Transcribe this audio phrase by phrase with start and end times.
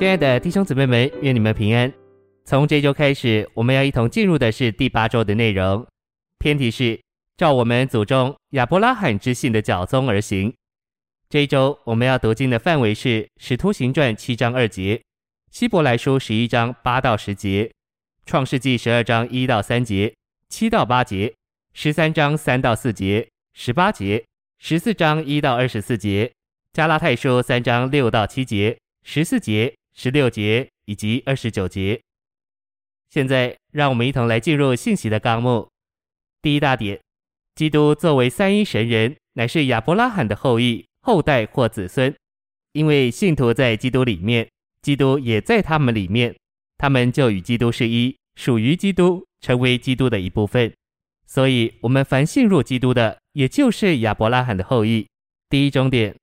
[0.00, 1.92] 亲爱的弟兄姊妹们，愿你们平安。
[2.46, 5.86] 从这周开始，我们要一同进入的是第八周的内容。
[6.38, 6.98] 篇题是
[7.36, 10.54] 照我们祖宗亚伯拉罕之信的脚宗而行。
[11.28, 14.96] 这一周我们要读经的范围是《使徒行传》七章二节，
[15.50, 17.64] 《希伯来书》十一章八到十节，
[18.24, 20.14] 《创世纪》十二章一到三节，
[20.48, 21.34] 七到八节，
[21.74, 24.24] 十三章三到四节，十八节，
[24.58, 26.24] 十四章一到二十四节，
[26.72, 29.74] 《加拉太书》三章六到七节，十四节。
[29.94, 32.00] 十六节以及二十九节。
[33.10, 35.68] 现在，让我们一同来进入信息的纲目。
[36.40, 37.00] 第一大点：
[37.56, 42.14] 基督作为三一神人，乃是亚伯拉罕的后裔、后代或子孙。
[42.72, 44.48] 因为信徒在基督里面，
[44.82, 46.36] 基督也在他们里面，
[46.78, 50.72] 他们就与基督是一，属于基督，成为基督的一部分。
[51.26, 55.08] 所以，我们凡信入基督的，也就是亚伯拉罕的后裔。
[55.48, 56.16] 第一终点，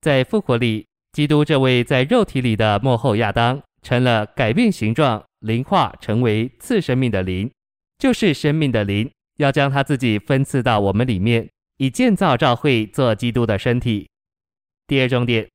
[0.00, 0.86] 在复活里。
[1.12, 7.50] 基督这位在肉体里的幕后亚当，成了改变形状、灵化，成为次生命的灵，
[7.98, 14.08] 就是生命的灵，要将他自己分赐到我们里面，以建造教会，做基督的身体。
[14.86, 15.46] 第二重点，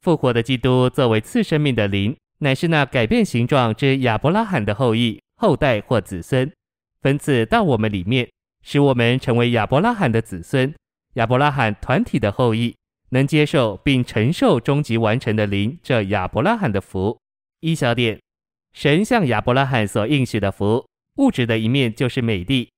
[0.00, 6.52] 复活的基督作为次生命的灵，乃是那改变形状之亚伯拉罕的后裔、后代或子孙，
[7.02, 8.28] 分赐到我们里面，
[8.64, 10.74] 使我们成为亚伯拉罕的子孙，
[11.14, 12.74] 亚伯拉罕团体的后裔。
[13.10, 17.18] 能接受并承受终极完成的灵，这亚伯拉罕的福。
[17.60, 18.20] 一小点，
[18.72, 22.70] 神向亚伯拉罕所应许的福，物质的一面就是美地，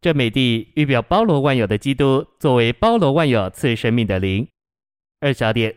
[0.00, 4.46] 这美地预表包罗万有的基督，作为包罗万有赐生命的灵。
[5.20, 5.74] 二小点，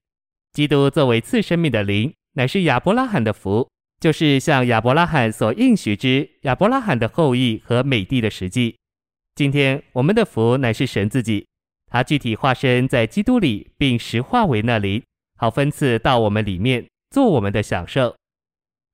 [0.51, 3.67] 基督作为赐生命的灵，乃是亚伯拉罕的福，
[3.99, 8.75] 就是向亚伯拉罕所应许之亚伯拉罕的后裔和美地的实际。
[9.35, 11.47] 今天我们的福乃是神自己。
[11.93, 15.03] 他具体化身在基督里，并实化为那灵，
[15.37, 18.15] 好分赐到我们里面，做我们的享受。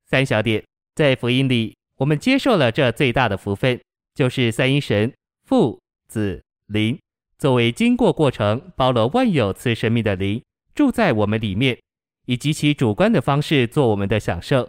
[0.06, 0.62] 三小点，
[0.96, 3.80] 在福音里，我们接受了这最大的福分，
[4.14, 5.14] 就是三一神
[5.46, 7.00] 父、子、灵，
[7.38, 10.44] 作为经过过程、包罗万有、赐生命的灵，
[10.76, 11.80] 住在我们里面，
[12.26, 14.68] 以极其主观的方式做我们的享受。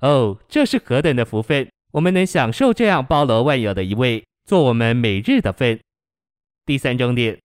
[0.00, 1.68] 哦，这是何等的福分！
[1.92, 5.78] 我们能享受这样包罗万有的一位，做我们每日的份。
[6.64, 7.38] 第三重点。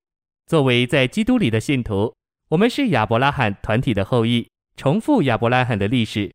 [0.54, 2.14] 作为在基督里的信徒，
[2.50, 4.48] 我们是亚伯拉罕团体的后裔，
[4.78, 6.32] 重复亚伯拉罕的历史。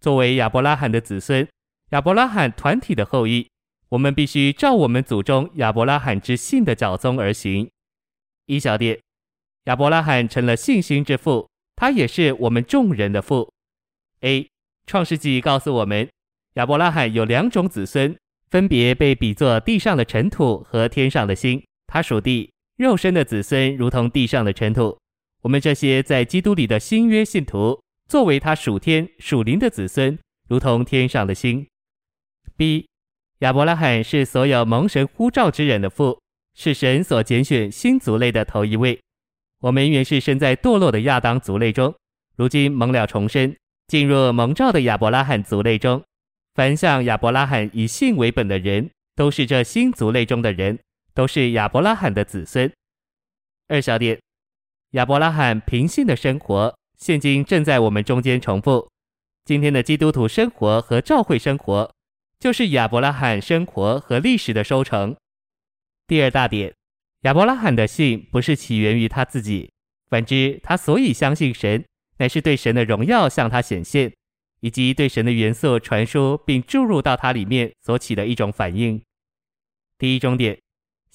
[0.00, 1.48] 作为亚伯拉罕的子孙，
[1.90, 3.48] 亚伯拉罕团体的后裔，
[3.88, 7.68] 我们必须照我们祖宗亚伯拉罕之信的脚踪而行。
[8.46, 9.00] 一小点，
[9.64, 13.52] 亚伯拉罕成了信心之父，他也是我们众人的父。
[14.20, 14.48] A
[14.86, 16.08] 创世纪告诉我们，
[16.54, 18.16] 亚伯拉罕有两种子孙，
[18.48, 22.52] 分别被比作地上的尘土和天上的星，他属地。
[22.76, 24.98] 肉身的子孙如同地上的尘土，
[25.42, 31.66] 我们这些在基督里的新约信徒，作为他属天属灵的子孙，如同天上的星。
[32.54, 32.86] B.
[33.38, 36.20] 亚伯拉罕是所有蒙神呼召之人的父，
[36.54, 39.00] 是神所拣选新族类的头一位。
[39.60, 41.94] 我们原是身在堕落的亚当族类中，
[42.36, 43.56] 如今蒙了重生，
[43.86, 46.02] 进入蒙召的亚伯拉罕族类中。
[46.54, 50.78] 凡向亚伯拉罕以信为本的人，都是这新族类中的人。
[51.16, 52.70] 都是亚伯拉罕的子孙。
[53.68, 54.20] 二小点，
[54.90, 58.86] 亚伯拉罕凭信的生活，现今正在我们中间重复。
[59.46, 61.90] 今天的基督徒生活和教会生活，
[62.38, 65.16] 就是亚伯拉罕生活和历史的收成。
[66.06, 66.74] 第二大点，
[67.22, 69.72] 亚伯拉罕的信不是起源于他自己，
[70.10, 71.82] 反之，他所以相信神，
[72.18, 74.12] 乃是对神的荣耀向他显现，
[74.60, 79.02] 以及对神的元素传输并注入到他里面所起的一种反应。
[79.96, 80.58] 第一终点。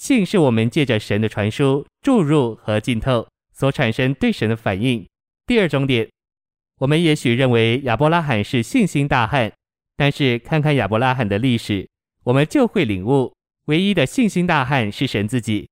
[0.02, 5.08] 信是我们借着神的传输、注入和浸透所产生对神的反应。
[5.46, 6.10] 第二种点，
[6.80, 9.54] 我们也许认为亚伯拉罕是信心大汉，
[9.96, 11.88] 但是看看亚伯拉罕的历史，
[12.24, 13.32] 我们就会领悟，
[13.68, 15.70] 唯一的信心大汉是神自己。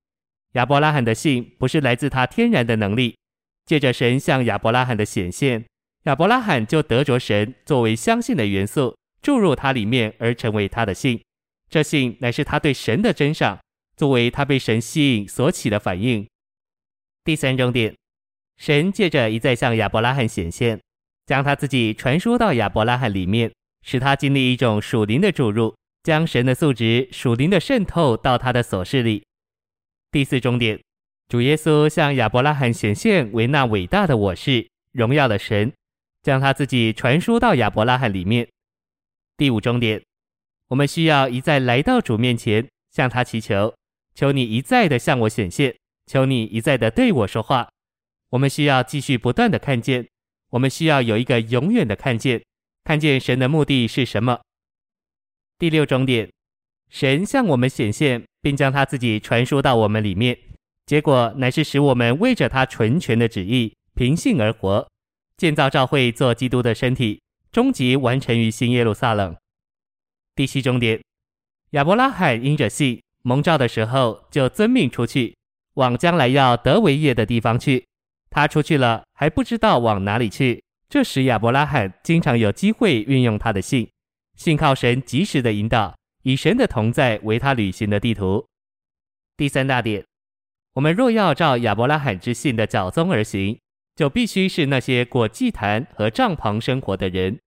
[0.51, 3.17] 亚伯拉罕的信不是来自他天然的能力，
[3.65, 5.65] 借着神向亚伯拉罕的显现，
[6.03, 11.19] 亚伯拉罕就得着神作为相信的元素注入他里面而成为他的信。
[11.67, 13.57] 这信乃是他对神的真赏。
[13.99, 16.25] 作为他被神吸引所起的反应。
[17.25, 17.93] 第三重点，
[18.55, 20.79] 神借着一再向亚伯拉罕显现，
[21.25, 23.51] 将他自己传输到亚伯拉罕里面，
[23.81, 29.21] 使他经历一种属灵的注入，将神的素质属灵的渗透到他的所事里。
[30.11, 30.79] 第四重点，
[31.27, 35.73] 主耶稣向亚伯拉罕显现为那伟大的我是荣耀的神，
[36.23, 38.47] 将他自己传输到亚伯拉罕里面。
[39.35, 40.01] 第五重点，
[40.69, 43.75] 我们需要一再来到主面前，向他祈求。
[44.15, 45.75] 求你一再的向我显现，
[46.05, 47.69] 求你一再的对我说话。
[48.29, 50.07] 我们需要继续不断的看见，
[50.49, 52.43] 我们需要有一个永远的看见，
[52.83, 54.39] 看见神的目的是什么。
[55.57, 56.31] 第六重点，
[56.89, 60.37] 神向我们显现，并将他自己传输到我们里面，
[60.85, 64.87] 结果乃是使我们为着他纯全的旨意，凭信而活，
[65.37, 67.21] 建造教会做基督的身体，
[67.51, 69.35] 终极完成于新耶路撒冷。
[70.35, 71.01] 第七重点，
[71.71, 75.35] 亚伯拉罕因着信蒙召的时候，就遵命出去，
[75.73, 77.85] 往将来要得为业的地方去。
[78.29, 80.63] 他出去了，还不知道往哪里去。
[80.87, 83.89] 这时，亚伯拉罕经常有机会运用他的信，
[84.35, 88.45] 信靠神及时的引导，以神的同在为他旅行的地图。
[89.37, 90.05] 第三大点，
[90.73, 93.59] 我们若要照亚伯拉罕之信的脚踪而行，
[93.95, 97.37] 就必须是那些过祭坛和帐篷生活的人。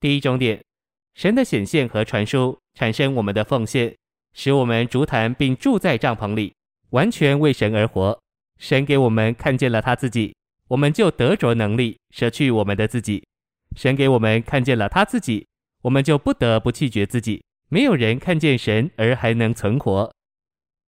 [0.00, 0.62] 第一重点，
[1.14, 3.94] 神的显现和传输产生我们的奉献，
[4.34, 6.52] 使我们筑坛并住在帐篷里，
[6.90, 8.20] 完全为神而活。
[8.58, 10.34] 神给我们看见了他自己。
[10.68, 13.22] 我们就得着能力舍去我们的自己，
[13.76, 15.46] 神给我们看见了他自己，
[15.82, 17.44] 我们就不得不弃绝自己。
[17.68, 20.10] 没有人看见神而还能存活。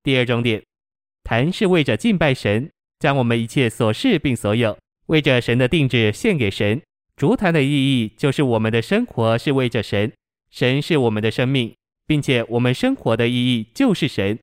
[0.03, 0.65] 第二重点，
[1.25, 4.77] 坛是为着敬拜神，将我们一切所事并所有
[5.07, 6.81] 为着神的定旨献给神。
[7.15, 10.11] 筑坛的意义就是我们的生活是为着神，
[10.51, 11.75] 神是我们的生命，
[12.07, 14.39] 并且我们生活的意义就是神。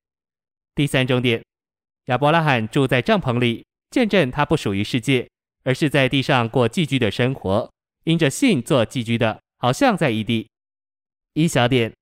[0.75, 1.43] 第三重点，
[2.05, 3.63] 亚伯拉罕住在帐篷里。
[3.91, 5.29] 见证他不属于世界，
[5.63, 7.71] 而是在地上过寄居的生活，
[8.05, 10.49] 因着信做寄居的，好像在异地。
[11.35, 11.93] 一小点，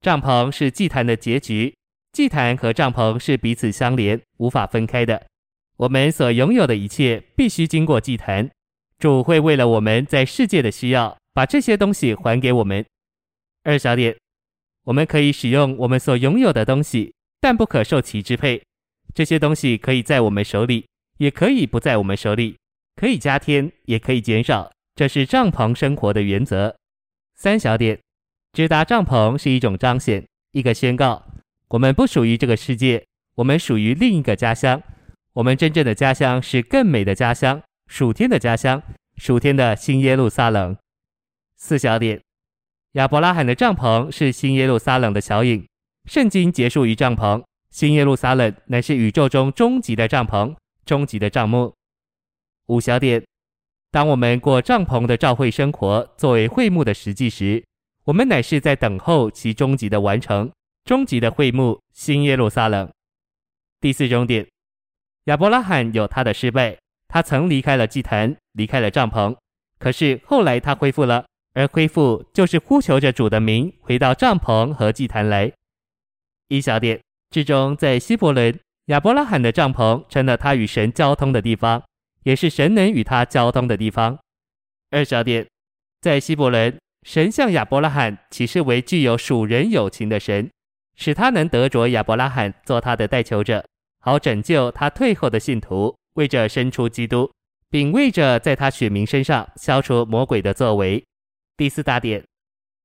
[0.00, 1.72] 帐篷是祭坛的结局，
[2.10, 5.26] 祭坛和帐篷是彼此相连、无法分开的。
[5.76, 8.50] 我们所拥有的一切必须经过祭坛，
[8.98, 12.84] 主会为了我们在世界的需要，把这些东西还给我们。
[13.62, 14.18] 二小点，
[14.88, 18.62] 我们可以使用我们所拥有的东西，但不可受其支配。
[19.14, 20.86] 这些东西可以在我们手里。
[21.18, 22.56] 也可以不在我们手里，
[22.94, 26.76] 可以加添，也可以减少，这是帐篷生活的原则。
[27.34, 27.98] 三小点，
[28.52, 31.26] 直达帐篷是一种彰显，一个宣告，
[31.70, 33.04] 我们不属于这个世界，
[33.34, 34.80] 我们属于另一个家乡。
[35.32, 38.80] 我们真正的家乡是更美的家乡，属天的家乡，
[39.16, 40.76] 属天的新耶路撒冷。
[41.56, 42.22] 四小点，
[42.92, 45.66] 亚伯拉罕的帐篷是新耶路撒冷的小影，
[46.06, 50.54] 圣经结束于帐篷，新耶路撒冷乃是宇宙中终极的帐篷。
[50.86, 51.74] 终极的帐幕。
[52.68, 53.22] 五小点，
[53.90, 57.62] 当我们过帐篷的召会生活，作为会幕的实际时，
[58.04, 60.50] 我们乃是在等候其终极的完成，
[60.84, 62.90] 终极的会幕新耶路撒冷。
[63.82, 64.48] 第四终点，
[65.24, 69.36] 亚伯拉罕有他的失败，他曾离开了祭坛，离开了帐篷，
[69.78, 71.26] 可是后来他恢复了，
[71.58, 75.52] 而恢复就是呼求着主的名，回到帐篷和祭坛来。
[76.46, 77.00] 一小点，
[77.30, 78.56] 至终在希伯伦。
[78.86, 81.82] 亚伯拉罕的帐篷成了他与神交通的地方，
[82.22, 84.16] 也是神能与他交通的地方。
[84.92, 85.44] 二小点，
[86.00, 90.48] 在希伯伦，神向亚伯拉罕启示为具有属人友情的神，
[90.94, 93.66] 使他能得着亚伯拉罕做他的代求者，
[93.98, 97.28] 好拯救他退后的信徒，为着生出基督，
[97.68, 101.04] 并为着在他选民身上消除魔鬼的作为。
[101.58, 102.24] 第四大点，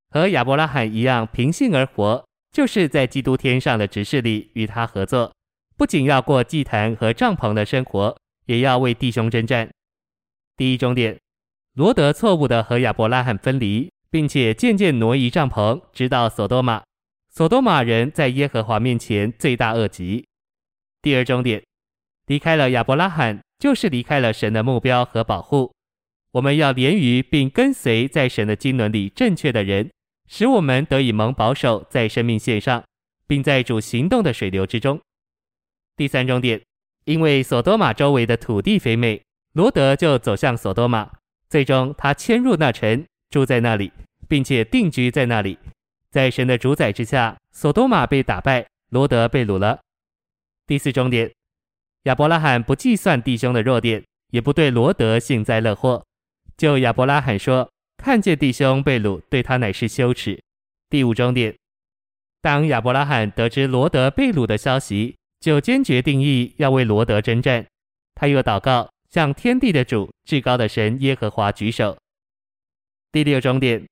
[0.09, 5.31] 和亚伯拉罕一样凭信而活，就是在基督天上的执事里与他合作。
[5.77, 8.17] 不仅要过祭坛和帐篷的生活，
[8.47, 9.69] 也要为弟兄征战。
[10.57, 11.19] 第一终点，
[11.75, 16.81] 罗德错误的和亚伯拉罕分离，并且渐渐挪移帐篷，直到所多玛。
[17.29, 20.25] 所多玛人在耶和华面前罪大恶极。
[21.03, 21.63] 第二终点，
[22.25, 25.71] 离开了亚伯拉罕，就是离开了神的目标和保护。
[26.33, 29.91] 我们要连于并跟随在神的经纶里正确的人，
[30.27, 32.83] 使我们得以蒙保守在生命线上，
[33.27, 34.99] 并在主行动的水流之中。
[35.95, 36.59] 第三重点，
[37.05, 39.21] 因为所多玛周围的土地肥美，
[39.53, 41.07] 罗德就走向所多玛，
[41.49, 43.91] 最终他迁入那城，住在那里，
[44.27, 45.59] 并且定居在那里。
[46.09, 49.79] 在神的主宰之下，所多玛被打败，罗德被掳了。
[50.65, 51.31] 第四重点，
[52.05, 56.03] 亚伯拉罕不计算弟兄的弱点，也不对罗德幸灾乐祸。
[56.63, 60.41] 就亚伯拉罕说，看见弟兄被掳，对他乃是羞耻。
[60.89, 61.53] 第五重点，
[62.41, 67.67] 当亚伯拉罕得知罗德被掳的消息，就坚决定义要为罗德征战，
[68.15, 71.97] 他又祷告，向天地的主、至高的神耶和华举手。
[73.11, 73.85] 第六重点，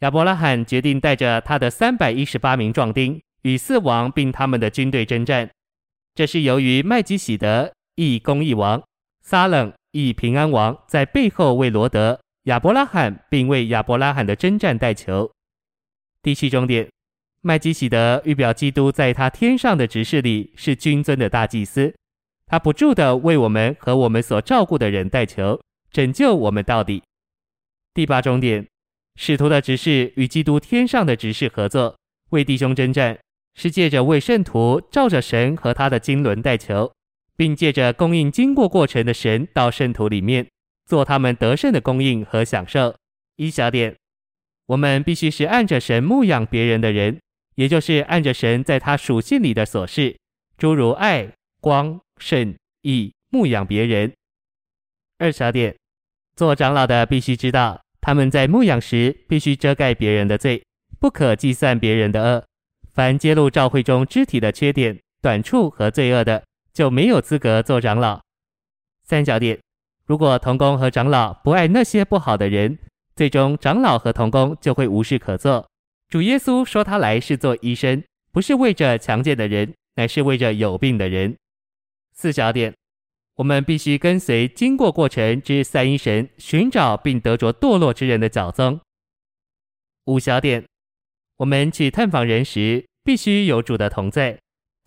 [0.00, 5.48] 亚伯拉罕决定带着他的三百一十八名壮丁与四王并他们的军队征战。
[6.14, 8.82] 这是由于麦基洗德义公义王、
[9.22, 15.30] 撒冷以平安王在背后为罗德、亚伯拉罕并为亚伯拉罕的征战代求。
[16.20, 16.88] 第七重点。
[17.46, 21.94] 麦基洗德预表基督在他天上的执事里是君尊的大祭司，
[22.46, 25.60] 他不住地为我们和我们所照顾的人代求，
[25.90, 27.02] 拯救我们到底。
[27.92, 28.66] 第八重点，
[29.16, 31.94] 使徒的职事与基督天上的职事合作，
[32.30, 33.18] 为弟兄征战，
[33.54, 36.90] 是借着为圣徒照着神和他的经纶代求，
[37.36, 40.46] 并借着供应经过过程的神到圣徒里面，
[40.86, 42.94] 做他们得胜的供应和享受。
[43.36, 43.96] 一小点，
[44.66, 47.20] 我们必须是按着神牧养别人的人，
[47.56, 50.16] 也就是按着神在他属性里的所示，
[50.56, 54.12] 诸如爱、光、圣、义，牧养别人。
[55.18, 55.74] 二小点，
[56.36, 60.62] 做长老的必须知道，他们在牧养时必须遮盖别人的罪，
[61.00, 62.44] 不可计算别人的恶。
[62.92, 66.44] 凡揭露教会中肢体的缺点、短处和罪恶的，
[66.74, 68.20] 就没有资格做长老。
[69.04, 69.58] 三小点，
[70.04, 72.78] 如果童工和长老不爱那些不好的人，
[73.16, 75.66] 最终长老和童工就会无事可做。
[76.08, 81.34] 主耶稣说他来是做医生，不是为着强健的人，乃是为着有病的人。
[82.12, 82.74] 四小点。
[83.36, 88.80] 我们必须跟随经过过程之三一神，寻找并得着堕落之人的脚踪。
[90.04, 90.64] 五小点，
[91.38, 94.38] 我们去探访人时，必须有主的同在，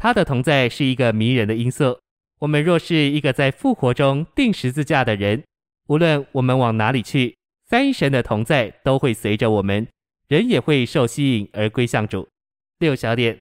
[0.08, 2.00] 他的同在是一个迷人的因素。
[2.40, 5.44] 我们若是一个在复活中钉十字架的人，
[5.90, 7.36] 无论我们往哪里去，
[7.66, 9.86] 三一神的同在都会随着我们，
[10.30, 12.26] 人也会受吸引而归向主。
[12.80, 13.38] 六小点，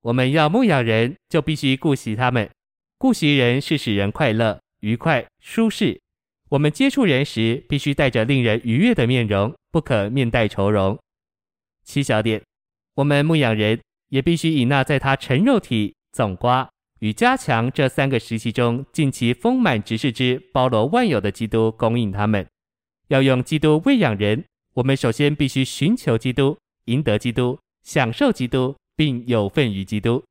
[0.00, 2.48] 我们要牧养人，就必须顾惜他们。
[2.96, 6.00] 顾惜人是使人快乐、愉快、舒适。
[6.48, 10.98] 我们接触人时，必须带着令人愉悦的面容，不可面带愁容。
[11.84, 12.40] 七小点，
[12.94, 13.78] 我们牧养人
[14.10, 16.68] 也必须以那在他成肉体、总瓜
[17.00, 22.46] 与加强这三个时期中尽其丰满职事之包罗万有的基督供应他们。
[23.08, 30.22] 要用基督喂养人，我们首先必须寻求基督、赢得基督、享受基督，并有份于基督。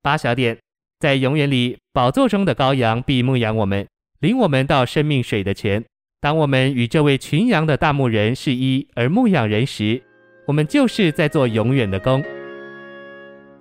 [0.00, 0.56] 八小点。
[0.98, 3.84] 在永远里，宝座中的羔羊必牧养我们，
[4.20, 5.84] 领我们到生命水的泉。
[6.20, 10.00] 当我们与这位群羊的大牧人是一而牧养人时，
[10.46, 12.22] 我们就是在做永远的工。